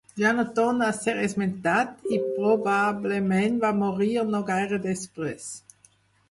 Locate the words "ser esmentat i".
0.99-2.19